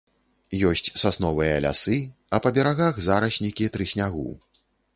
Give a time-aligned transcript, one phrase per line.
[0.69, 1.97] Ёсць сасновыя лясы,
[2.37, 4.27] а па берагах зараснікі трыснягу.